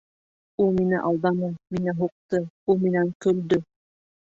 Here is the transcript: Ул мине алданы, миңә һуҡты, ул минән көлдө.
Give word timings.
Ул 0.63 0.71
мине 0.77 1.01
алданы, 1.09 1.51
миңә 1.77 1.95
һуҡты, 2.01 2.41
ул 2.75 2.83
минән 2.89 3.15
көлдө. 3.29 3.65